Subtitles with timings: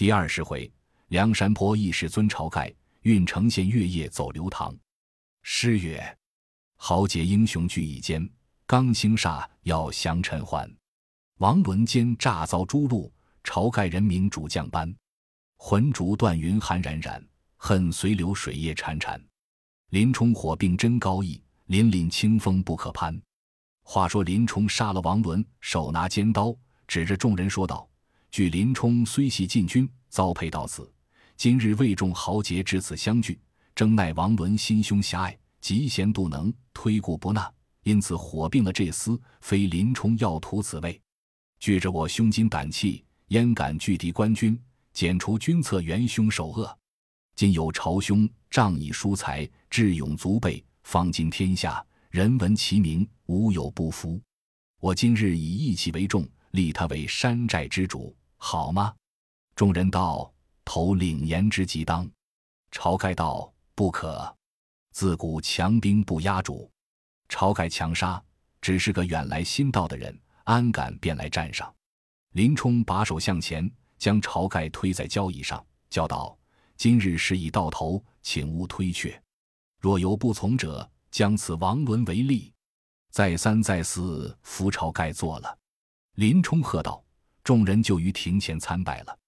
[0.00, 0.72] 第二十回，
[1.08, 4.74] 梁山坡义士尊晁盖，郓城县月夜走刘唐。
[5.42, 6.02] 诗曰：
[6.76, 8.26] 豪杰英雄聚一间，
[8.66, 10.74] 刚兴煞要降尘寰。
[11.36, 13.10] 王伦奸诈遭诛戮，
[13.44, 14.90] 晁盖人民主将班。
[15.58, 17.22] 浑烛断云寒冉冉，
[17.58, 19.22] 恨随流水夜潺潺。
[19.90, 23.20] 林冲火并真高义，凛凛清风不可攀。
[23.82, 26.56] 话说林冲杀了王伦，手拿尖刀，
[26.88, 27.86] 指着众人说道
[28.30, 30.88] ：“据林冲虽系禁军，遭配到此，
[31.36, 33.36] 今日魏众豪杰至此相聚，
[33.74, 39.20] 争奈王伦心胸狭隘，嫉贤妒能，推故不纳，因此火并了这厮。
[39.40, 41.00] 非林冲要图此位，
[41.58, 44.58] 据着我胸襟胆气，焉敢拒敌官军？”
[44.92, 46.76] 剪除军策元凶首恶，
[47.36, 54.20] 今有朝兄仗义疏财，智勇足备，方今天下人闻其名，无有不服。
[54.80, 58.94] 我今日以义气为重，立他为山寨之主，好吗？
[59.54, 60.32] 众人道
[60.64, 62.10] ：“头领言之即当。”
[62.72, 64.34] 晁盖道：“不可，
[64.92, 66.68] 自古强兵不压主。
[67.28, 68.20] 晁盖强杀，
[68.60, 71.72] 只是个远来新到的人，安敢便来战上？”
[72.32, 73.70] 林冲把手向前。
[73.98, 76.34] 将晁盖推在交椅上，叫道
[76.74, 79.22] ：“今日事已到头，请勿推却。
[79.78, 82.50] 若有不从者，将此王伦为例。”
[83.12, 85.58] 再三再四扶晁盖坐了。
[86.14, 87.04] 林冲喝道
[87.50, 89.18] ：“众人就于庭前参拜了。”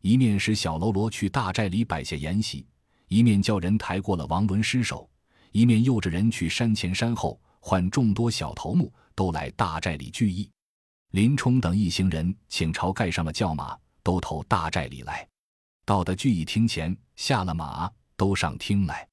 [0.00, 2.66] 一面使小喽啰去大寨里摆下筵席，
[3.08, 5.06] 一面叫人抬过了王伦尸首，
[5.52, 10.50] 一面诱着人去山前山后唤众多小头目都来大寨里聚义。
[11.10, 13.76] 林冲等一行人请晁盖上了轿马。
[14.02, 15.26] 都投大寨里来，
[15.84, 19.04] 到的聚义厅前，下了马，都上厅来。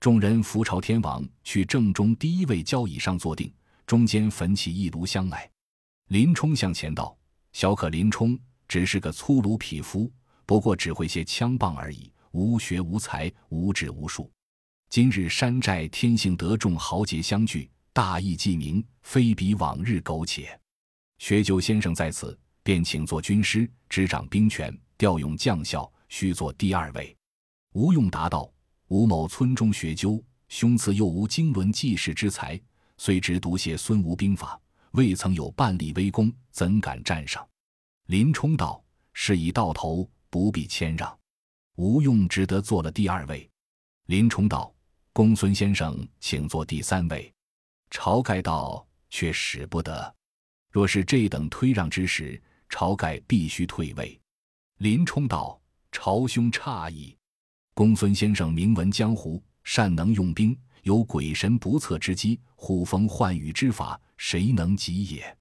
[0.00, 3.52] 众人扶朝天王去正中第一位交椅上坐定，
[3.84, 5.46] 中间焚起一炉香来。
[6.06, 7.14] 林冲向前道
[7.52, 10.10] ：“小可林冲只是个粗鲁匹夫，
[10.46, 14.30] 不过只会些枪棒而已，无学无才，无智无术。
[14.88, 20.58] 今日山寨天幸得众豪杰相聚，大义既明，非比往日苟且。
[21.18, 27.16] 学究先生在此。”便请做军师，执掌兵权，调用将校，须做第二位。
[27.72, 28.52] 吴用答道
[28.88, 32.60] ：“吴某村中学究，兄次又无经纶济世之才，
[32.98, 34.60] 虽知读写孙吴兵法，
[34.92, 37.46] 未曾有半立微功，怎敢站上？”
[38.06, 41.18] 林冲道：“事已到头，不必谦让。”
[41.76, 43.48] 吴用只得做了第二位。
[44.06, 44.74] 林冲道
[45.12, 47.32] ：“公孙先生，请坐第三位。”
[47.90, 50.14] 晁盖道：“却使不得。
[50.70, 52.40] 若是这等推让之时。”
[52.70, 54.16] 晁盖必须退位。
[54.76, 57.18] 林冲道：“晁兄诧异，
[57.74, 65.36] 公孙先生名闻江湖，善能用兵，有鬼神不测之机，呼风唤雨之法，谁能及也？”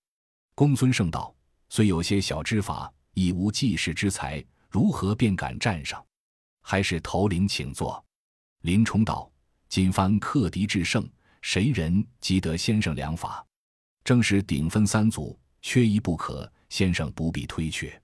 [0.56, 1.36] 公孙胜道
[1.70, 6.06] ：“虽有些小之法，亦无济世之才，如何便敢站上？
[6.62, 8.04] 还是头领请坐。”
[8.62, 9.32] 林冲道
[9.70, 11.10] ：“今番克敌制胜，
[11.42, 13.46] 谁人即得先生良法？
[14.04, 18.00] 正是顶分三组，缺一不可。”先生不必推却，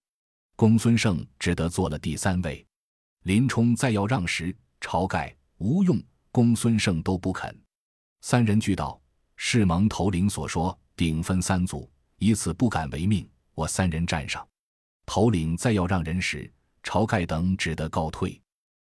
[0.55, 2.65] 公孙胜只得做了第三位。
[3.25, 6.01] 林冲再要让时，晁盖、吴用、
[6.35, 7.57] 公孙胜都不肯。
[8.19, 9.01] 三人俱道
[9.37, 13.25] ：“是蒙头领所说，顶分三组，以此不敢违命。
[13.53, 14.45] 我三人站上。”
[15.07, 16.51] 头领再要让人时，
[16.83, 18.37] 晁盖等只得告退。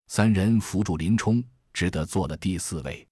[0.06, 1.44] 三人扶住林冲，
[1.75, 3.06] 只得做了第四位。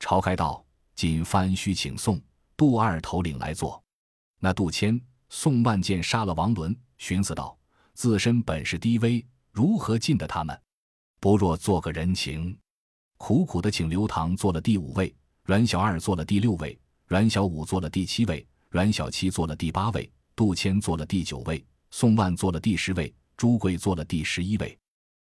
[0.00, 0.66] 晁盖道
[0.96, 2.20] ：“今番须请宋、
[2.56, 3.80] 杜二头领来做。”
[4.42, 5.00] 那杜迁。
[5.28, 7.56] 宋万见杀了王伦，寻思道
[7.94, 10.60] ：“自身本是低微，如何进得他们？
[11.20, 12.58] 不若做个人情。”
[13.18, 24.78] 苦苦的请刘唐做了第五位，阮小二做了第六位，阮小五做了第七位，阮小七做了第八位，杜迁做了第九位，宋万做了第十位，朱贵做了第十一位。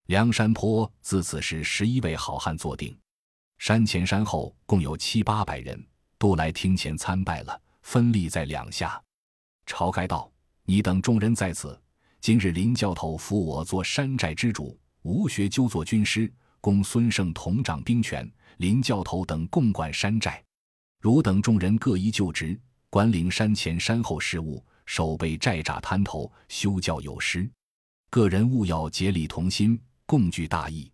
[0.06, 2.96] 梁山坡自此是十一位好汉坐定，
[3.58, 5.84] 山前山后共有七八百人，
[6.16, 9.02] 都来厅前参拜了，分立在两下。
[9.66, 10.30] 晁盖道
[10.64, 11.78] ：“你等众人在此，
[12.20, 20.42] 今日林教头扶我做山寨之主，吴学究做军师，公孙胜同掌兵权，林教头等共管山寨。
[21.00, 22.58] 汝等众人各依旧职，
[22.88, 27.50] 管领山前山后事务，守备寨栅滩头，修教有失。
[28.10, 30.90] 个人务要结理同心，共具大义。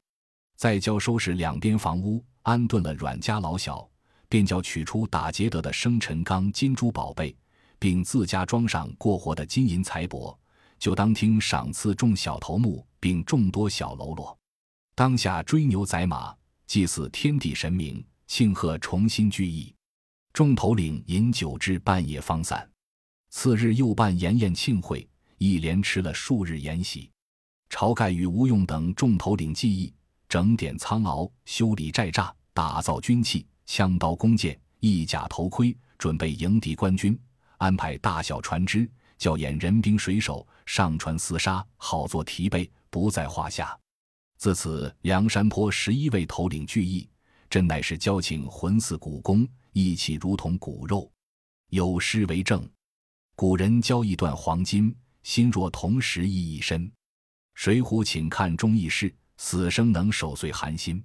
[0.56, 3.88] 再教收拾两边房屋，安顿了阮家老小，
[4.28, 7.36] 便叫取出打劫得的生辰纲金珠宝贝。”
[7.78, 10.34] 并自家装上过活的金银财帛，
[10.78, 14.35] 就当听赏赐众小头目，并众多小喽啰。
[14.96, 16.34] 当下追牛宰马，
[16.66, 19.70] 祭祀天地神明，庆贺重新聚义。
[20.32, 22.66] 众头领饮酒至半夜方散。
[23.28, 25.06] 次日又办筵宴庆会，
[25.36, 27.10] 一连吃了数日筵席。
[27.68, 29.92] 晁盖与吴用等众头领计议，
[30.30, 37.20] 整点仓廒，修理寨栅，打造军器、枪刀、弓箭、衣甲、头盔，准备迎敌官军。
[37.58, 43.78] 安排大小船只，教演人兵水手上船厮杀，好作提备，不在话下。
[44.36, 47.08] 自此，梁山泊十一位头领聚义，
[47.48, 51.10] 真乃是交情浑似骨弓，义气如同骨肉。
[51.70, 52.68] 有诗为证
[53.34, 56.92] ：“古人交一段黄金，心若同石熠熠深。
[57.54, 61.02] 水浒请看忠义事，死生能守岁寒心。”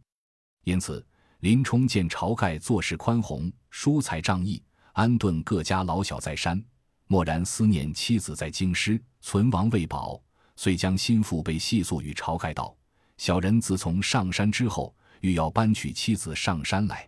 [0.65, 1.03] 因此，
[1.39, 4.61] 林冲见晁盖做事宽宏，疏财仗义。
[4.93, 6.61] 安顿各家老小在山，
[7.07, 10.21] 默然思念妻子在京师，存亡未保，
[10.57, 12.75] 遂将心腹被细诉与晁盖道
[13.21, 17.07] ：“小人自从上山之后，欲要搬娶妻子上山来，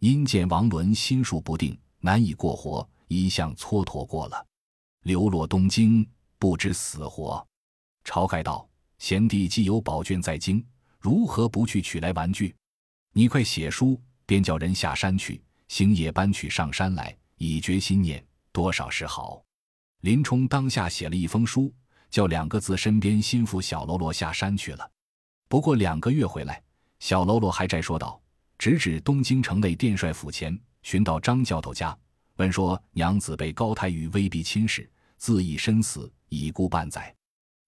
[0.00, 4.44] 因见王伦心术不定，难以过活，一向蹉跎过了，
[5.04, 6.04] 流落东京，
[6.40, 7.46] 不知死活。”
[8.04, 8.68] 晁盖道
[8.98, 10.60] ：“贤弟既有宝卷在京，
[10.98, 12.52] 如何不去取来玩具？
[13.12, 19.40] 你快写书，便叫人下山去。”星夜搬去上山来，以决心念，多少是好。
[20.00, 21.72] 林冲当下写了一封书，
[22.10, 24.90] 叫两个字身边心腹小喽啰下山去了。
[25.48, 26.62] 不过两个月回来，
[26.98, 28.20] 小喽啰还在说道
[28.58, 31.96] ：“直指东京城内殿帅府前，寻到张教头家，
[32.36, 37.14] 问说娘子被高太尉威逼亲事，自缢身死，已故半载。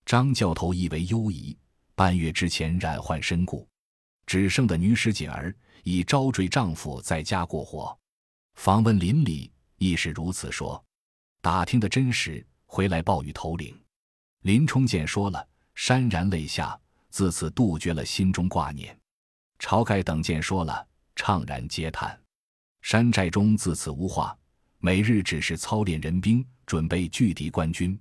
[0.04, 1.56] 张教头亦为忧疑，
[1.94, 3.68] 半月之前染患身故，
[4.26, 5.54] 只剩的女使锦儿。”
[5.86, 7.96] 已招赘丈夫在家过活，
[8.56, 10.84] 访问邻里亦是如此说。
[11.40, 13.80] 打听的真实，回来报与头领。
[14.40, 16.76] 林冲见说了，潸然泪下，
[17.16, 18.94] 自此杜绝了心中挂念。
[19.58, 22.20] 晁盖等见说了，怅然嗟叹。
[22.82, 24.36] 山寨中自此无话，
[24.80, 27.98] 每日只是操练人兵，准备拒敌官军。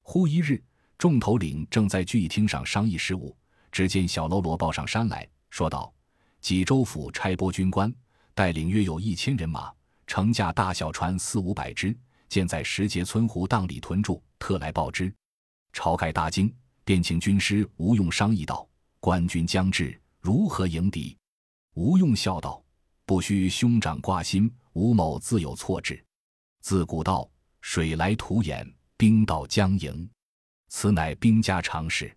[0.00, 0.58] 忽一日，
[0.96, 3.36] 众头领正在聚义厅上商议事务，
[3.70, 5.92] 只见小喽啰报上山来说道。
[6.40, 7.94] 济州府差拨军官，
[8.32, 9.70] 带领约有一千人马，
[10.06, 11.94] 乘驾大小船四五百只，
[12.30, 15.12] 建在石碣村湖荡里屯驻，特来报之。
[15.74, 16.50] 晁盖大惊，
[16.86, 18.64] 便请军师吴用商议道
[19.00, 21.18] ：“官军将至，如何迎敌？”
[21.74, 22.64] 吴用笑道
[23.04, 26.00] ：“不须兄长挂心，吴某自有措置。
[26.60, 27.28] 自古道，
[27.60, 28.64] 水来土掩，
[28.96, 30.08] 兵到将迎，
[30.68, 32.16] 此乃兵家常事。”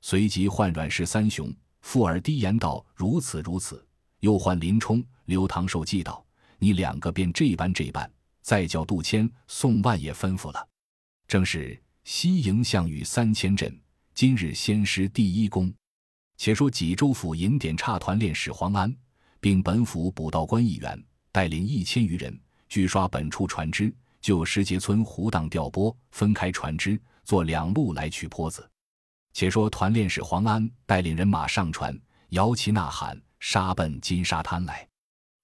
[0.00, 1.52] 随即唤阮氏三雄。
[1.80, 3.84] 附耳低言道：“如此如此。”
[4.20, 6.24] 又唤林冲、刘唐寿记道
[6.60, 8.08] ：“你两个便这般这般。”
[8.42, 10.68] 再叫杜迁、宋万也吩咐了。
[11.26, 13.76] 正是西营项羽三千阵，
[14.14, 15.74] 今日先施第一功。
[16.36, 18.94] 且说济州府银典差团练使黄安，
[19.40, 22.38] 并本府捕道官一员，带领一千余人，
[22.68, 28.68] 据刷本处船只，就石碣村湖荡调拨，分开船只，做两路来取坡子。
[29.32, 34.86] 且说团练使黄安带领人马上船，摇旗呐喊，杀奔金沙滩来。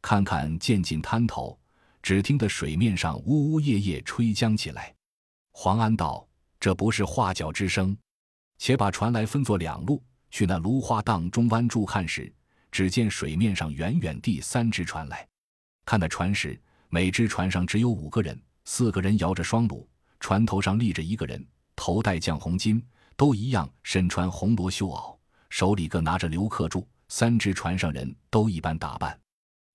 [0.01, 1.59] 看看渐近滩头，
[2.03, 4.95] 只听得水面上呜呜咽咽吹将起来。
[5.51, 6.25] 黄安道
[6.61, 7.97] ：“这不是画角之声。”
[8.61, 12.31] 且把船来分作两路，去那芦花荡中湾住看时，
[12.71, 15.27] 只见水面上远远地三只船来。
[15.87, 16.61] 看那船时，
[16.91, 19.83] 每只船上只有五个人，四个人摇着双橹，
[20.21, 21.43] 船头上立着一个人，
[21.75, 22.81] 头戴绛红巾。
[23.17, 25.17] 都一样，身穿红罗绣袄，
[25.49, 26.87] 手里各拿着留客柱。
[27.09, 29.19] 三只船上人都一般打扮。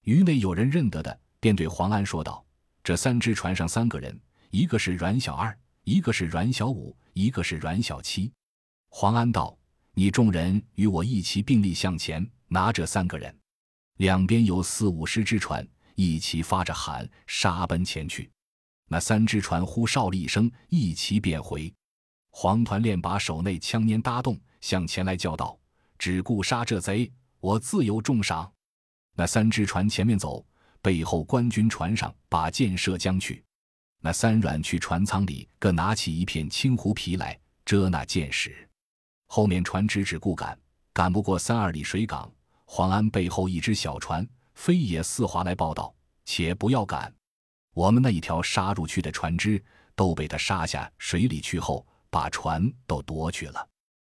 [0.03, 2.45] 渔内有人认得的，便对黄安说道
[2.83, 4.19] ：“这三只船上三个人，
[4.51, 8.31] 一个是阮小二，一个是阮小五，一个是阮小七。”
[8.97, 9.53] 黄安道
[9.93, 13.37] ：“你众人与我一齐并力向前，拿这三个人。”
[13.99, 18.31] 两边有四五十只船，一齐发着喊，杀奔前去。
[18.87, 21.73] 那三只船呼哨了一声，一齐便回。
[22.31, 25.59] 黄团练把手内枪拈搭动，向前来叫道
[25.99, 27.11] ：“只顾杀这贼，
[27.41, 28.49] 我自有重赏。”
[29.13, 30.47] 那三只船前面走，
[30.81, 33.43] 背后官军船上把箭射将去。
[33.99, 38.64] 那三阮去船舱里各拿起一片青狐皮来遮那箭矢。
[39.35, 40.57] 后面船只只顾赶，
[40.93, 42.31] 赶不过三二里水港。
[42.63, 47.13] 黄安背后一只小船飞也似滑来报道：“且不要赶，
[47.73, 49.61] 我们那一条杀入去的船只
[49.93, 53.67] 都被他杀下水里去后。”把船都夺去了。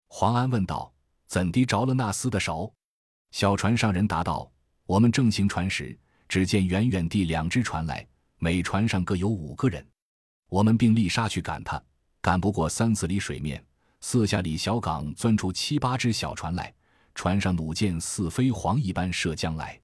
[0.08, 0.94] 黄安问道
[1.26, 2.72] ：“怎地着了那厮的手？”
[3.34, 4.48] 小船上人答道
[4.86, 5.98] ：“我们正行船时，
[6.30, 8.08] 只见远远地两只船来，
[8.38, 9.84] 每船上各有五个人。
[10.48, 11.82] 我们并力杀去赶他，
[12.22, 13.66] 赶不过三四里水面，
[14.10, 16.74] 四下里小港钻出七八只小船来，
[17.14, 19.78] 船上弩箭似飞蝗一般射将来。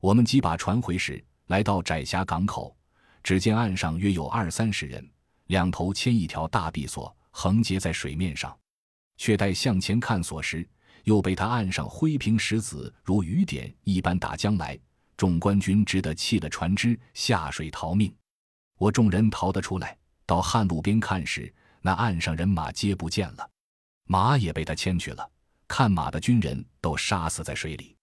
[0.00, 2.74] 我们几把船回时，来到窄狭港口，
[3.22, 5.06] 只见岸上约有二三十人，
[5.48, 7.14] 两头牵一条大臂索。
[7.30, 8.58] 横截在水面上，
[9.18, 10.66] 却待向前看索时，
[11.04, 14.80] 又被他岸上挥平石子如雨点一般打将来。
[15.14, 18.10] 众官军只得弃了船只，下水逃命。
[18.78, 19.94] 我众人逃得出来，
[20.24, 23.46] 到旱路边看时，那岸上人马皆不见了，
[24.08, 25.30] 马也被他牵去了。
[25.68, 27.94] 看马的军人都杀死在水里。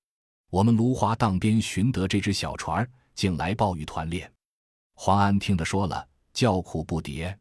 [0.52, 4.32] 我们芦花荡边寻得这只小船，竟来报与团练。
[4.94, 7.36] 黄安听得说了，叫苦不迭，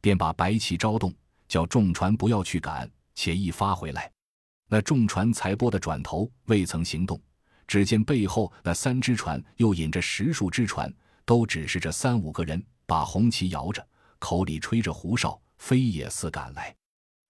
[0.00, 1.14] 便把白旗招动，
[1.46, 4.10] 叫众船不要去赶，且一发回来。
[4.68, 7.18] 那众船才拨的转头，未曾行动。
[7.68, 10.92] 只见背后那三只船又引着十数只船，
[11.24, 13.86] 都只是这三五个人把红旗摇着，
[14.18, 16.74] 口里吹着胡哨，飞也似赶来。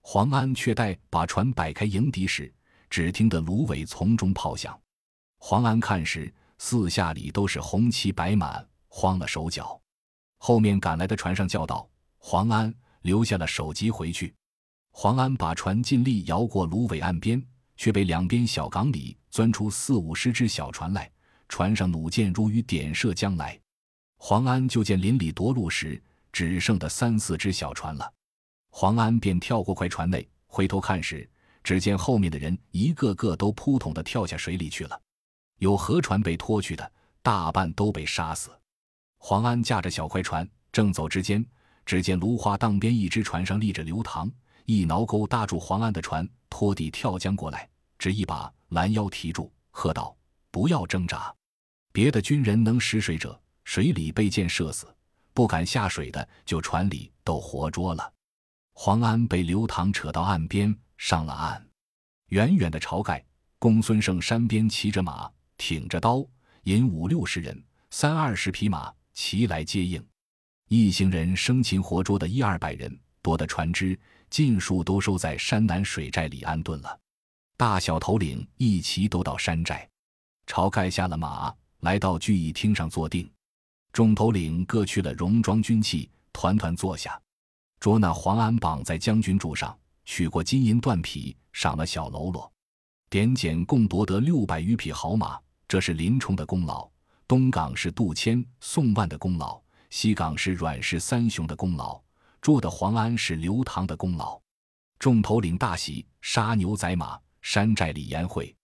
[0.00, 2.52] 黄安却待把船摆开迎敌时，
[2.88, 4.78] 只听得芦苇丛中炮响。
[5.38, 9.80] 黄安看时，四下里都是红旗摆满，慌了手脚。
[10.38, 11.88] 后面赶来的船上叫道
[12.18, 14.34] ：“黄安留下了首级回去。”
[14.92, 17.42] 黄安把船尽力摇过芦苇岸边。
[17.80, 21.10] 却被两边小港里钻出四五十只小船来，
[21.48, 23.58] 船上弩箭如雨点射将来。
[24.18, 25.98] 黄安就见林里夺路时，
[26.30, 28.12] 只剩的三四只小船了。
[28.70, 31.28] 黄安便跳过快船内，回头看时，
[31.62, 35.00] 只见后面的人一个个都扑通的跳下水里去了。
[35.58, 38.50] 有河船被拖去的，大半都被杀死。
[39.18, 41.44] 黄安驾着小快船正走之间，
[41.84, 44.30] 只见芦花荡边一只船上立着刘唐，
[44.64, 46.26] 一挠钩搭住黄安的船。
[46.48, 50.14] 拖地跳江过来，只一把拦腰提住，喝道
[50.50, 51.34] ：“不要挣扎！
[51.92, 54.86] 别的军人能识水者，水里被箭射死；
[55.32, 58.12] 不敢下水的，就船里都活捉了。”
[58.82, 61.62] 黄安被刘唐扯到岸边，上了岸。
[62.28, 63.22] 远远的晁盖、
[63.58, 66.26] 公孙胜山边骑着马，挺着刀，
[66.62, 70.02] 引五六十人、三二十匹马齐来接应。
[70.68, 74.00] 一行人生擒活捉的一二百人，夺的船只。
[74.30, 76.98] 尽数都收在山南水寨里安顿了，
[77.58, 79.86] 大小头领一齐都到山寨。
[80.46, 83.30] 晁盖下了马，来到聚义厅上坐定，
[83.92, 87.20] 众头领各去了戎装军器，团团坐下。
[87.80, 92.52] 捉那黄安绑在将军柱上，取过金银缎匹，赏了小喽啰。
[93.08, 96.88] 点检共夺得六百余匹好马，这是林冲的功劳；
[97.26, 101.98] 东港是杜迁、宋万的功劳；西港是阮氏三雄的功劳。
[102.42, 104.40] 捉的黄安是刘唐的功劳，
[104.98, 108.54] 众头领大喜，杀牛宰马，山寨里宴会，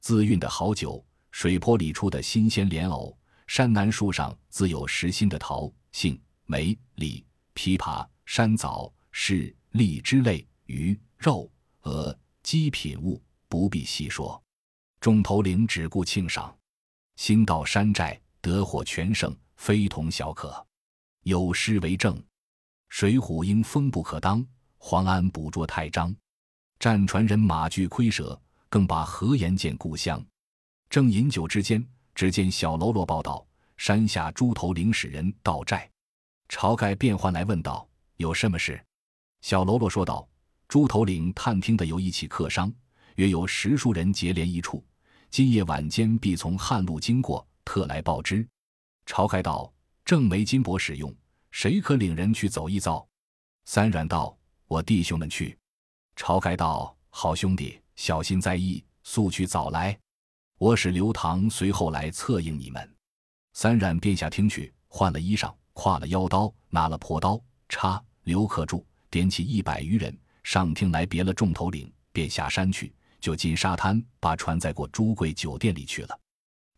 [0.00, 3.14] 自运的好酒，水坡里出的新鲜莲藕，
[3.46, 7.22] 山南树上自有实心的桃、杏、梅、李、
[7.54, 11.50] 枇杷、山枣、柿、荔枝类鱼、肉、
[11.84, 13.18] 鹅、鸡品物，
[13.48, 14.40] 不必细说。
[15.00, 16.54] 众头领只顾庆赏，
[17.16, 20.54] 新到山寨，得获全胜，非同小可。
[21.22, 22.22] 有诗为证。
[22.90, 26.14] 水浒应风不可当，黄安捕捉太张，
[26.78, 30.22] 战船人马俱亏折，更把何言见故乡？
[30.90, 31.82] 正饮酒之间，
[32.14, 33.44] 只见小喽啰报道：
[33.78, 35.90] 山下猪头领使人到寨。
[36.50, 37.87] 晁盖便唤来问道
[38.18, 38.80] ：“有什么事？”
[39.42, 40.28] 小喽啰说道
[40.68, 42.72] ：“猪头领探听的有一起客商，
[43.16, 44.84] 约有十数人结连一处，
[45.30, 48.46] 今夜晚间必从汉路经过，特来报之。”
[49.06, 49.72] 晁盖道
[50.04, 51.12] ：“正没金帛使用。”
[51.50, 53.08] 谁可领人去走一遭？
[53.64, 54.36] 三阮道
[54.68, 55.56] ：“我弟兄们去。”
[56.14, 59.98] 晁盖道：“好兄弟，小心在意，速去早来。
[60.58, 62.94] 我使刘唐随后来策应你们。”
[63.54, 76.20] 三阮便下厅去，换了衣裳，挎了腰刀，拿了破刀，插刘克柱，点起一百余人上厅来别了众头领，便下山去，就进沙滩，把船载过朱贵酒店里去了。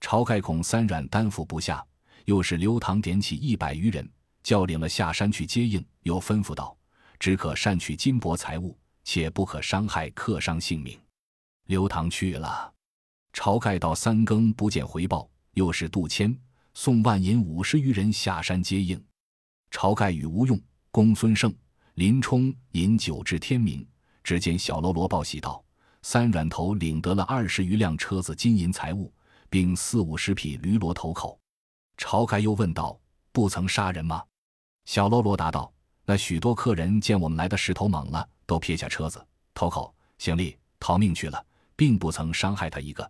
[0.01, 1.85] 晁盖恐三阮担负不下，
[2.25, 4.09] 又使刘唐点起一百余人。
[4.45, 6.75] 叫领了下山去接应，又吩咐道
[7.19, 10.97] ：“只可善取金帛财物，且不可伤害客商性命。”
[11.67, 12.73] 刘唐去了。
[13.33, 16.35] 晁盖到三更不见回报，又是杜迁、
[16.75, 19.05] 宋万引五十余人下山接应。
[19.73, 20.59] 晁盖与吴用、
[20.93, 21.55] 公孙胜、
[21.95, 23.87] 林冲饮酒至天明，
[24.25, 25.65] 只见小喽啰报喜道
[26.03, 29.13] ：“三阮头领得了二十余辆车子金银财物，
[29.49, 31.39] 并四五十匹驴骡头口。”
[31.97, 32.99] 晁盖又问道
[33.31, 34.25] ：“不曾杀人吗？”
[34.85, 35.73] 小喽啰答道
[36.05, 41.45] ：“那许多客人见我们来的势头猛了，都撇下车子、头口、行李逃命去了，
[41.77, 43.09] 并不曾伤害他一个。”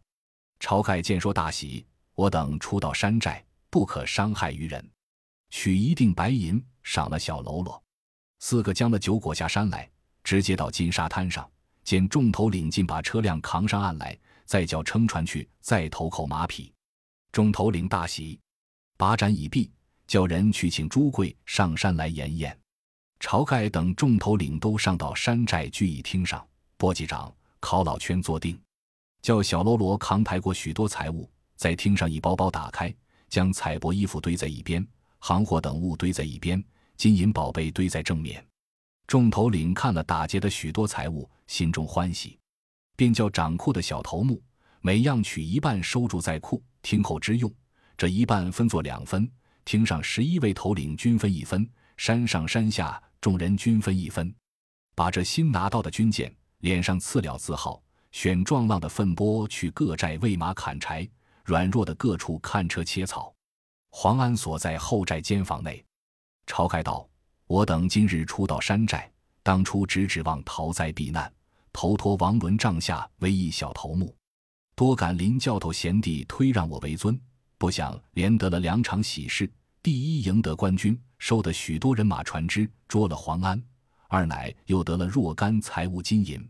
[0.61, 4.87] 晁盖见说大喜，我等初到山寨，不可伤害于人，
[5.49, 7.83] 取一锭白银赏了小喽啰。
[8.39, 9.89] 四个将了酒果下山来，
[10.25, 11.49] 直接到金沙滩上，
[11.85, 16.73] 见众头领进，把车辆扛上岸来，再叫撑船去再投口马匹。
[17.33, 18.39] 众头领大喜，
[18.97, 19.71] 把盏已毕。
[20.07, 22.59] 叫人去请朱贵上山来筵宴，
[23.21, 26.45] 晁盖等众头领都上到山寨聚义厅上，
[26.77, 28.61] 簸箕长、考老圈坐定，
[29.23, 32.93] 叫小喽啰扛抬过许多财物，在厅上一包包打开，
[33.29, 34.85] 将彩帛衣服堆在一边，
[35.21, 36.63] 行货等物堆在一边，
[36.97, 38.45] 金银宝贝堆在正面。
[39.07, 42.39] 众头领看了打劫的许多财物，心中欢喜，
[42.97, 44.43] 便叫掌库的小头目
[44.81, 47.53] 每样取一半收住在库，听候之用。
[47.97, 49.31] 这一半分作两分，
[49.65, 54.35] 厅上十一位头领均分一分，山上山下众人均分一分。
[54.95, 61.07] 把这新拿到的军舰脸上刺了字号，选壮浪的粪波去各寨喂马砍柴，
[61.45, 63.35] 软弱的各处看车切草。
[63.91, 65.85] 黄安所在后寨间房内，
[66.47, 67.07] 晁盖道
[67.47, 69.11] ：“我等今日初到山寨，
[69.43, 71.31] 当初只指望逃灾避难，
[71.73, 74.15] 投托王伦帐下为一小头目，
[74.75, 77.21] 多感林教头贤弟推让我为尊，
[77.59, 83.63] 不想连得了两场喜事：第一，赢得官军，收得许多人马船只，捉了黄安。”
[84.09, 86.49] 二乃又得了若干财物金银，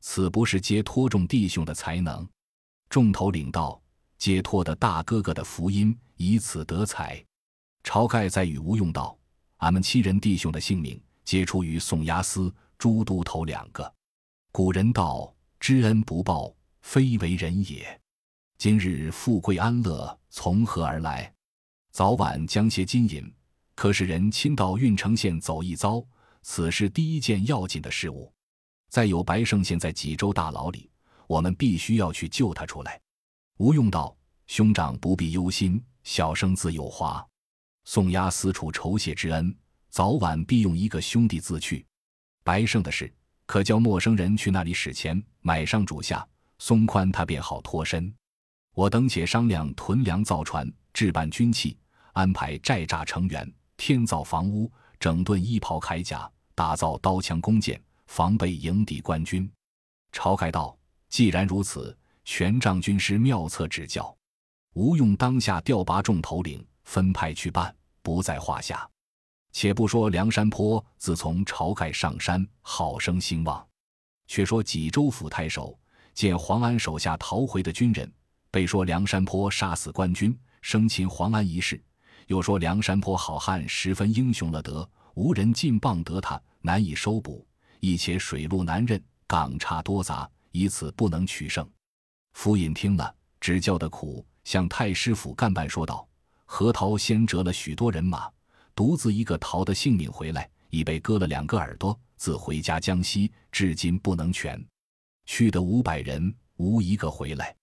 [0.00, 2.28] 此不是皆托众弟兄的才能。
[2.88, 3.81] 众头领道
[4.22, 7.20] ：“解脱的大哥哥的福音，以此得财。”
[7.82, 9.18] 晁盖在与吴用道
[9.58, 13.92] ：“俺们七人弟兄的性命，皆出于宋押司、朱都头两个。
[14.52, 18.00] 古人道：知恩不报，非为人也。
[18.58, 21.34] 今日富贵安乐从何而来？
[21.90, 23.28] 早晚将些金银，
[23.74, 26.00] 可使人亲到郓城县走一遭。”
[26.42, 28.32] 此是第一件要紧的事物。
[28.88, 30.88] 再有白胜现在济州大牢里，
[31.26, 33.01] 我们必须要去救他出来。
[33.62, 34.12] 吴用道
[34.48, 37.24] ：“兄长不必忧心，小生自有话。
[37.84, 39.56] 宋押司处酬谢之恩，
[39.88, 41.86] 早晚必用一个兄弟自去。
[42.42, 43.14] 白胜的事，
[43.46, 46.26] 可叫陌生人去那里使钱买上主下，
[46.58, 48.12] 松宽他便好脱身。
[48.74, 51.78] 我等且商量屯粮造船，置办军器，
[52.14, 59.48] 安排寨栅成员，添造房屋。”整顿衣袍铠甲，打造刀枪弓箭，防备迎敌官军。
[60.12, 60.76] 晁盖道
[61.08, 64.14] ：“既然如此，全仗军师妙策指教。”
[64.74, 68.88] 吴用当下调拔众头领，分派去办，不在话下。
[69.52, 73.66] 且不说梁山坡自从晁盖上山，好生兴旺，
[74.26, 75.78] 却说济州府太守
[76.14, 78.10] 见黄安手下逃回的军人，
[78.50, 81.78] 被说梁山坡杀死官军，生擒黄安一事。
[82.28, 87.46] 又说梁山坡好汉十分英雄了得，无人进棒得他，难以收捕。
[87.80, 91.68] 一且水路难任，港差多杂，以此不能取胜。
[92.32, 96.06] 府尹听了，只叫得苦，向太师府干办说道
[96.44, 98.30] ：“何桃先折了许多人马，
[98.74, 104.62] 独自一个逃得性命回来，已被割了两个耳朵，自回家江西，至今不能全。
[105.26, 107.54] 去的五百人，无一个回来。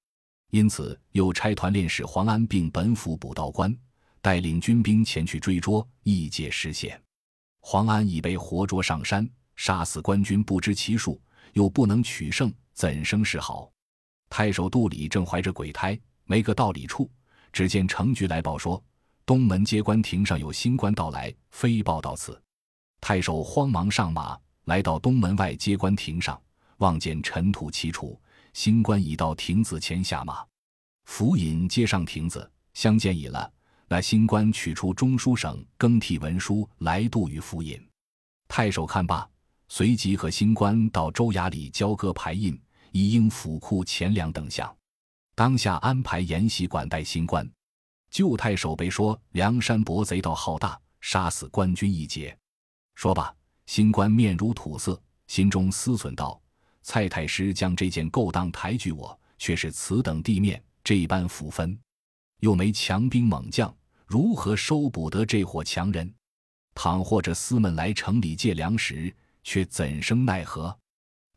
[0.51, 3.75] 因此又差团练使黄安并本府补道官。”
[4.21, 7.01] 带领军兵前去追捉，一解失陷。
[7.61, 11.21] 黄安已被活捉上山，杀死官军不知其数，
[11.53, 13.71] 又不能取胜，怎生是好？
[14.29, 17.09] 太守肚里正怀着鬼胎，没个道理处。
[17.51, 18.81] 只见程局来报说，
[19.25, 22.39] 东门接官亭上有新官到来，飞报到此。
[23.01, 26.39] 太守慌忙上马，来到东门外接官亭上，
[26.77, 28.19] 望见尘土齐楚，
[28.53, 30.45] 新官已到亭子前下马。
[31.05, 33.51] 府尹接上亭子，相见已了。
[33.87, 37.83] 那新官取出中书省更替文书来度于府尹，
[38.47, 39.27] 太守看罢，
[39.67, 42.55] 随即和新官到州衙里交割牌印，
[42.91, 44.75] 以应府库钱粮等项。
[45.35, 47.49] 当下安排筵席管待新官。
[48.11, 52.35] 旧太守被说梁山伯贼盗好大，杀死官军一劫。
[52.95, 53.33] 说罢，
[53.65, 56.41] 新官面如土色，心中思忖道
[56.81, 61.79] ：“蔡太师将这件勾当抬举我，却是此等地面，这般府分，
[62.39, 63.73] 又没强兵猛将。”
[64.07, 66.11] 如何收捕得这伙强人？
[66.73, 70.75] 倘或这厮们来城里借粮食，却怎生奈何？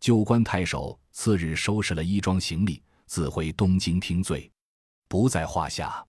[0.01, 4.51] 旧官太守次日收拾了衣装行李，自回东京听罪，
[5.09, 6.05] 不在话下。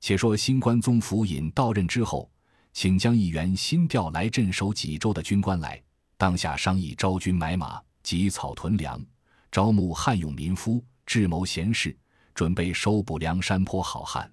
[0.00, 2.30] 且说新官宗府尹到任之后，
[2.74, 5.82] 请将一员新调来镇守济州的军官来，
[6.18, 9.02] 当下商议招军买马、集草屯粮，
[9.50, 11.96] 招募汉勇民夫，智谋贤士，
[12.34, 14.30] 准备收捕梁山坡好汉。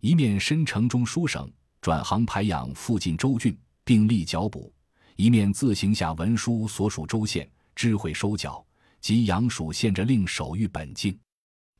[0.00, 4.72] 一面申城中书省转行排养附近州郡，并立剿捕；
[5.16, 8.64] 一面自行下文书所属州县知会收缴，
[9.02, 11.18] 及阳属县着令守御本境，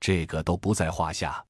[0.00, 1.42] 这个都不在话下。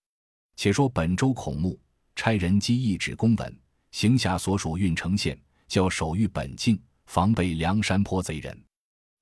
[0.55, 1.81] 且说本州孔目
[2.15, 8.65] 差人赍一纸公文，行下所属郓城县，叫守御本境，防备梁山坡贼人。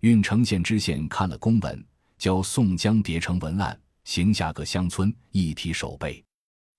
[0.01, 1.87] 郓城县知县看了公文，
[2.19, 6.23] 叫宋江叠成文案，行下各乡村一体守备。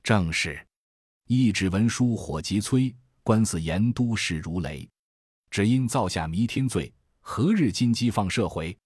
[0.03, 0.59] 正是，
[1.27, 4.87] 一纸文书火急催，官司严都事如雷。
[5.49, 8.77] 只因造下弥天罪，何日金鸡放社回？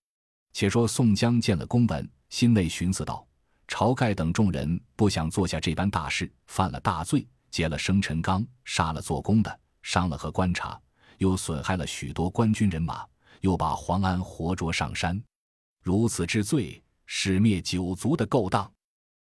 [0.55, 3.27] 且说宋江见了公文，心内寻思道
[3.67, 10.79] ：“晁盖等众人不想做下这般大事，犯了大罪，劫了生辰纲，杀了做工的，伤了和观察，
[11.17, 13.05] 又损害了许多官军人马，
[13.41, 15.21] 又把黄安活捉上山，
[15.83, 18.71] 如此之罪，使灭九族的勾当，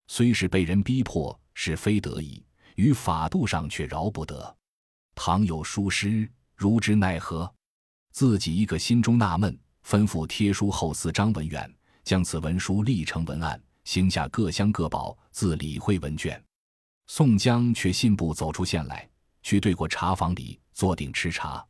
[0.08, 2.44] 虽是被人逼迫，是非得已，
[2.76, 4.54] 于法度上却饶不得。
[5.16, 7.50] 倘有疏失，如之奈何？”
[8.12, 9.58] 自己一个心中纳闷。
[9.86, 16.42] 吩咐贴书后司张文远将此文书立成文案，行下各乡各保自理会文卷。
[17.08, 19.10] 宋江却信步走出县来，
[19.44, 21.66] 去对过茶房里坐定吃茶。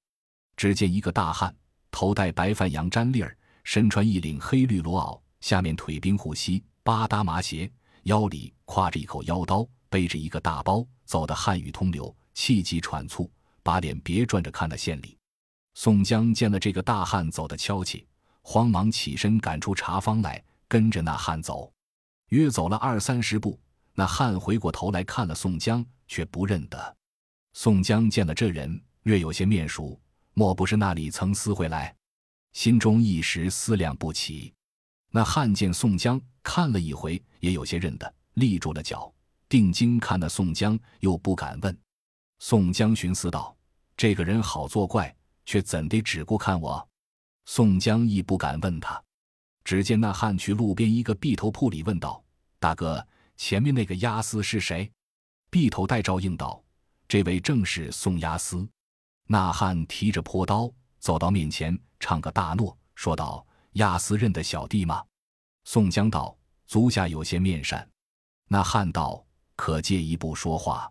[0.56, 1.56] 只见一个大汉，
[1.90, 7.72] 头戴白帆羊毡笠儿，身穿一领黑绿罗袄，下面腿冰护膝，八搭麻鞋，
[8.04, 13.32] 腰里挎着一口腰刀，背着一个大包，走得汗雨通流，气急喘促，
[13.64, 15.18] 把脸别转着看了县里。
[15.74, 18.06] 宋江见了这个大汉走得悄气，
[18.42, 21.72] 慌忙起身赶出茶坊来，跟着那汉走。
[22.30, 23.60] 约走了二三十步，
[23.94, 26.96] 那汉回过头来看了宋江，却不认得。
[27.54, 30.00] 宋江见了这人，略有些面熟，
[30.34, 31.94] 莫不是那里曾私会来？
[32.54, 34.54] 心中一时思量不起。
[35.10, 39.14] 那汉见宋江看了一回，也有些认得，立住了脚，
[39.48, 41.78] 定睛看那宋江，又不敢问。
[42.40, 43.56] 宋江寻思道
[43.96, 45.14] ：“这个人好作怪。”
[45.52, 46.88] 却怎地只顾看我？
[47.44, 49.04] 宋江亦不敢问他。
[49.66, 52.24] 只见那汉去路边一个壁头铺里问道
[52.58, 54.90] ：“大哥，前面那个押司是谁？”
[55.52, 56.64] 壁头戴照应道
[57.06, 58.66] ：“这位正是宋押司。”
[59.28, 65.04] 那汉提着破刀走到面前，唱个大诺，说道：“押司认得小弟吗？”
[65.68, 66.34] 宋江道
[66.66, 67.86] ：“足下有些面善。”
[68.48, 69.22] 那汉道
[69.58, 70.90] ：“可借一步说话。”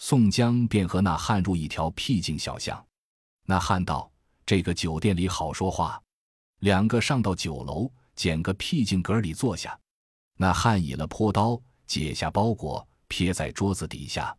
[0.00, 2.82] 宋江便和那汉入一条僻静小巷。
[3.50, 4.08] 那汉道
[4.46, 6.00] ：“这个酒店里好说话。”
[6.62, 9.76] 两个上到酒楼，捡个僻静阁里坐下。
[10.36, 14.32] 那汉倚了坡刀，解下包裹，撇在桌子底下。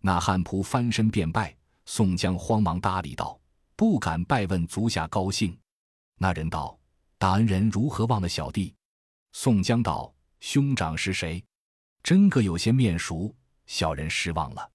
[0.00, 1.54] 那汉仆翻身便拜。
[1.84, 3.38] 宋江慌忙搭理道
[3.76, 5.54] ：“不敢拜问足下高兴。”
[6.16, 6.78] 那人道
[7.18, 8.74] ：“大恩人如何忘了小弟？”
[9.32, 11.44] 宋江道：“兄长是谁？
[12.02, 13.34] 真个有些面熟，
[13.66, 14.70] 小人失望了。”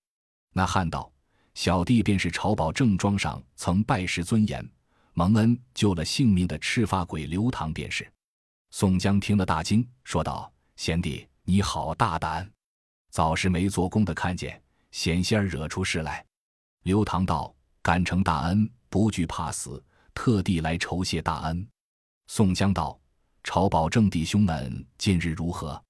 [0.54, 1.11] 那汉道。
[1.54, 4.68] 小弟便是朝宝正庄上曾拜师尊严、
[5.14, 8.10] 蒙恩救了性命的赤发鬼刘唐，便是。
[8.70, 12.50] 宋江听了大惊，说道：“贤弟，你好大胆！
[13.10, 14.62] 早时没做工的看见，
[14.92, 16.26] 险些儿惹出事来。”
[16.84, 19.84] 刘唐道：“感承大恩，不惧怕死，
[20.14, 21.68] 特地来酬谢大恩。”
[22.28, 22.98] 宋江道
[23.44, 25.84] ：“朝宝正弟兄们近日如何？”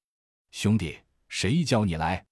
[0.50, 0.97] 兄弟，
[1.30, 2.26] 谁叫你来？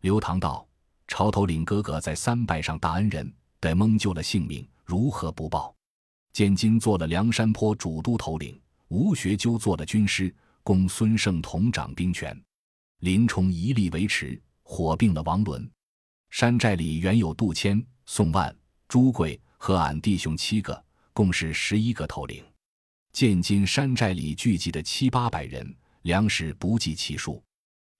[0.00, 0.66] 刘唐道。
[1.10, 5.74] 朝头领哥哥在三拜上大恩人，得蒙救了性命，如何不报？
[6.32, 12.40] 建金做了梁山坡主都头领，吴学究做了军师，供孙胜同掌兵权。
[13.00, 15.68] 林冲一力维持，火并了王伦。
[16.30, 20.80] 山寨里原有杜迁、宋万、朱贵和俺弟兄七个，
[21.12, 22.44] 共是十一个头领。
[23.12, 27.42] 建今山寨里聚集的七八百人，粮食不计其数，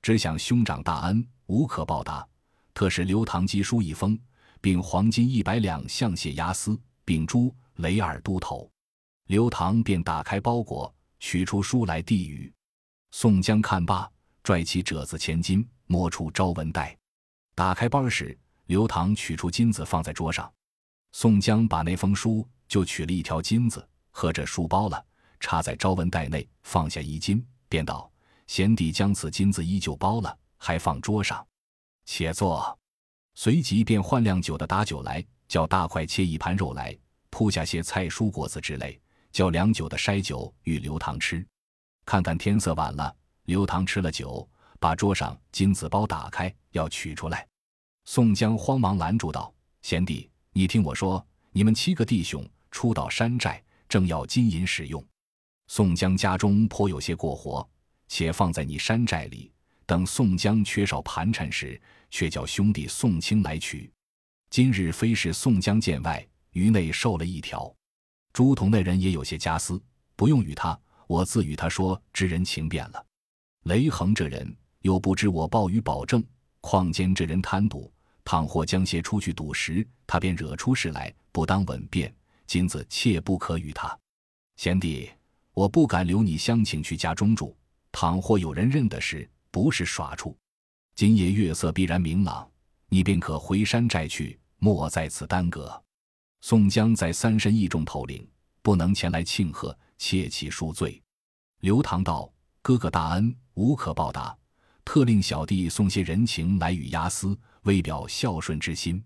[0.01, 2.25] 只想兄长大恩，无可报答。
[2.75, 4.19] 特使刘唐寄书一封，
[4.61, 8.71] 并黄金一百两向谢押司，并诛雷尔都头。
[9.27, 12.53] 刘唐便打开包裹，取出书来递与
[13.13, 14.11] 宋江看罢，
[14.43, 16.97] 拽起褶子千金，摸出招文袋，
[17.55, 20.51] 打开包时，刘唐取出金子放在桌上。
[21.13, 25.05] 宋江把那封书就取了一条金子，合着书包了，
[25.41, 28.11] 插在招文袋内，放下一金，便道
[28.47, 31.45] ：“贤弟将此金子依旧包了，还放桌上。”
[32.13, 32.77] 且坐，
[33.35, 36.99] 随即便换酿酒的打酒来，叫大块切一盘肉来，
[37.31, 41.47] 铺下些菜蔬果子之类，叫凉酒的筛酒与刘唐吃。
[42.05, 44.47] 看看天色晚了，刘唐吃了酒，
[44.81, 47.47] 把桌上金子包打开，要取出来。
[48.07, 55.03] 宋江慌忙拦住道：“贤弟，你听我说，你们七个弟兄初到山寨，正要金银使用。
[55.69, 57.67] 宋江家中颇有些过活，
[58.09, 59.53] 且放在你山寨里。”
[59.87, 63.91] 等宋江缺少盘缠时，却叫兄弟宋清来取。
[64.51, 67.73] 今日非是宋江见外，于内受了一条。
[68.33, 69.83] 朱仝那人也有些家私，
[70.17, 73.07] 不用与他，我自与他说知人情便了。
[73.65, 76.25] 雷横这人又不知我报与保证，
[76.61, 77.93] 况兼这人贪赌，
[78.25, 82.15] 倘或将些出去赌时，他便惹出事来，不当稳便。
[82.47, 83.97] 今子切不可与他。
[84.57, 85.09] 贤弟，
[85.53, 87.57] 我不敢留你乡亲去家中住，
[87.93, 89.29] 倘或有人认得时。
[89.53, 90.37] 不是耍处，
[90.95, 92.49] 今夜月色必然明朗，
[92.89, 95.83] 你便可回山寨去，莫在此耽搁。
[96.43, 98.27] 宋江在三身义众头领，
[98.63, 101.01] 不能前来庆贺，切其恕罪。
[101.61, 102.31] 刘唐道
[102.63, 104.37] ：“哥哥大恩无可报答，
[104.85, 109.03] 特令小弟送些人情来与押司，为表孝顺之心。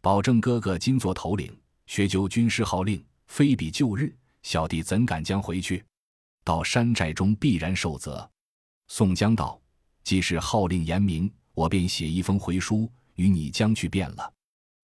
[0.00, 5.84] 保证哥哥今做头领，学究军师号令，非比旧日，小弟怎敢将回去？
[6.44, 8.28] 到山寨中必然受责。”
[8.86, 9.60] 宋江道
[10.08, 14.32] ：“既是号令严明，我便写一封回书与你将去便了。”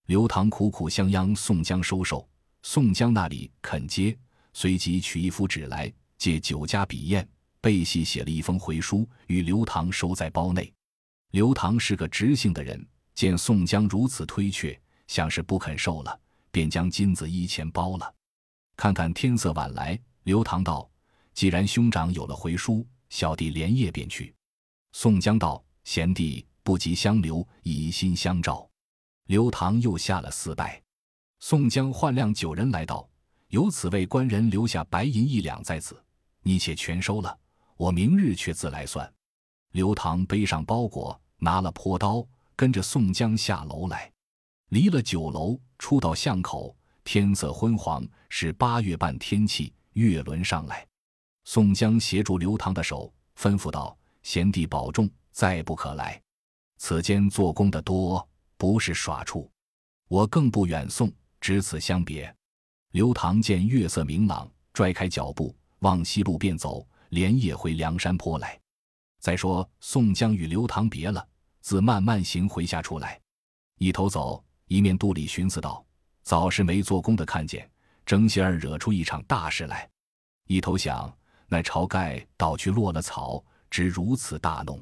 [0.05, 2.29] 刘唐苦苦相央宋江收受，
[2.61, 4.15] 宋江那里肯接，
[4.53, 7.27] 随即取一幅纸来，借酒家笔砚，
[7.63, 10.71] 背细写了一封回书，与刘唐收在包内。
[11.31, 18.15] 刘唐是个直性的人，见宋江如此推却，像是不肯受了，便将金子一钱包了。
[18.77, 20.87] 看看天色晚来，刘唐道
[21.33, 24.35] ：“既然兄长有了回书，小弟连夜便去。”
[24.97, 28.67] 宋江道：“贤弟不急相留，以心相照。”
[29.27, 30.81] 刘唐又下了四拜，
[31.41, 33.07] 宋江唤辆酒人来道
[33.51, 36.01] ：“有此位官人留下白银一两在此，
[36.45, 37.37] 你且全收了，
[37.77, 39.13] 我明日却自来算。”
[39.75, 44.13] 刘唐背上包裹，拿了坡刀，跟着宋江下楼来。
[44.69, 50.87] 离了酒楼，出到巷口，天色昏黄，是八月半天气，月轮上来。
[51.43, 56.21] 宋江协助刘唐的手，吩咐道：“贤弟保重，再不可来。
[56.79, 59.51] 此间做工的多。”不是耍处，
[60.09, 62.35] 我更不远送，只此相别。
[62.93, 68.59] 刘唐见月色明朗，拽开脚步往西路便走，连夜回梁山坡来。
[69.21, 71.27] 再说宋江与刘唐别了，
[71.61, 73.21] 自慢慢行回下处来，
[73.79, 75.85] 一头走一面肚里寻思道：
[76.23, 77.69] 早是没做工的看见，
[78.07, 79.87] 争些儿惹出一场大事来；
[80.47, 81.13] 一头想
[81.49, 84.81] 那晁盖倒去落了草，知如此大弄，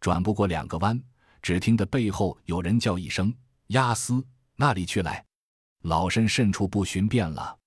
[0.00, 1.02] 转不过两个弯。
[1.40, 3.34] 只听得背后有人叫一声
[3.68, 4.22] ：“押司，
[4.54, 5.24] 那里去来？
[5.84, 7.58] 老身甚处不寻遍了，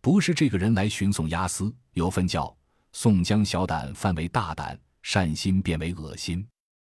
[0.00, 1.70] 不是这个人来寻送押司。
[1.92, 2.56] 有分教
[2.90, 6.48] 宋江小胆范为大胆，善心变为恶心。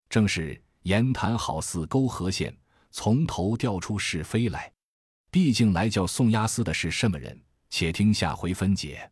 [0.09, 2.57] 正是言谈好似沟河线，
[2.93, 4.73] 从头调出是非来。
[5.33, 7.37] 毕竟来叫宋押司的是什么人？
[7.71, 9.11] 且听下回分解。”